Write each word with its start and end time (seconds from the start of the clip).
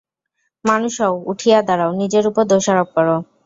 মানুষ 0.65 0.93
হও, 1.01 1.15
উঠিয়া 1.31 1.57
দাঁড়াও, 1.67 1.91
নিজের 2.01 2.23
উপর 2.29 2.43
দোষারোপ 2.51 2.89
কর। 2.95 3.07